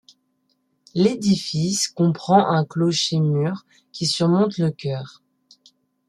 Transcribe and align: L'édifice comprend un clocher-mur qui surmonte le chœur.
L'édifice 0.95 1.87
comprend 1.87 2.47
un 2.49 2.65
clocher-mur 2.65 3.67
qui 3.91 4.07
surmonte 4.07 4.57
le 4.57 4.71
chœur. 4.71 5.21